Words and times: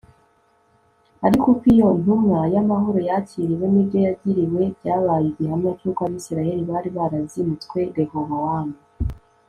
ariko 1.25 1.45
uko 1.53 1.65
iyo 1.73 1.89
ntumwa 2.01 2.39
y'amahoro 2.53 2.99
yakiriwe 3.09 3.65
n'ibyo 3.69 3.99
yagiriwe 4.05 4.61
byabaye 4.77 5.25
igihamya 5.29 5.71
cy'uko 5.79 5.99
abisirayeli 6.07 6.61
bari 6.71 6.89
barazinutswe 6.97 7.79
rehobowamu 7.97 8.75